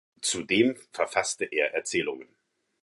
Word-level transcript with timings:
Zudem 0.23 0.75
verfasste 0.93 1.45
er 1.45 1.75
Erzählungen. 1.75 2.27